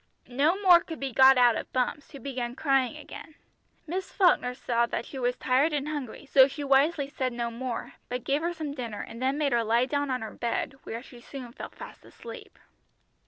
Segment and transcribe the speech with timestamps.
[0.27, 3.35] No more could be got out of Bumps, who began crying again.
[3.85, 8.23] Miss Falkner saw she was tired and hungry, so she wisely said no more, but
[8.23, 11.21] gave her some dinner, and then made her lie down on her bed, where she
[11.21, 12.57] soon fell fast asleep.